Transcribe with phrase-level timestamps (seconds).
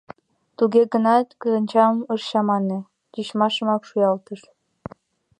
[0.57, 2.79] Туге гынат кленчам ыш чамане—
[3.11, 4.41] тичмашымак шуялтыш.